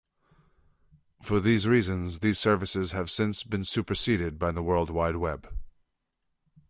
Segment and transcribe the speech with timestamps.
[1.21, 5.47] For these reasons, these services have since been superseded by the World Wide Web.